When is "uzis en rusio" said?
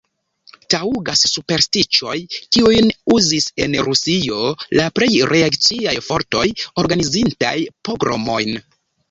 3.17-4.41